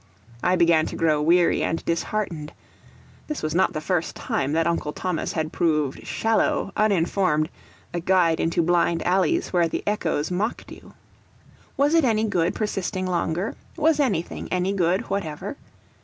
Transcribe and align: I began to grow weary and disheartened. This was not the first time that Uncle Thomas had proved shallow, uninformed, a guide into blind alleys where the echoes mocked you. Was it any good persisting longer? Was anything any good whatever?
I 0.41 0.55
began 0.55 0.87
to 0.87 0.95
grow 0.95 1.21
weary 1.21 1.61
and 1.61 1.85
disheartened. 1.85 2.53
This 3.27 3.43
was 3.43 3.53
not 3.53 3.73
the 3.73 3.79
first 3.81 4.15
time 4.15 4.53
that 4.53 4.65
Uncle 4.65 4.93
Thomas 4.93 5.33
had 5.33 5.51
proved 5.51 6.07
shallow, 6.07 6.71
uninformed, 6.75 7.49
a 7.93 7.99
guide 7.99 8.39
into 8.39 8.63
blind 8.63 9.05
alleys 9.05 9.53
where 9.53 9.67
the 9.67 9.83
echoes 9.85 10.31
mocked 10.31 10.71
you. 10.71 10.95
Was 11.77 11.93
it 11.93 12.03
any 12.03 12.23
good 12.23 12.55
persisting 12.55 13.05
longer? 13.05 13.53
Was 13.77 13.99
anything 13.99 14.47
any 14.51 14.73
good 14.73 15.01
whatever? 15.11 15.55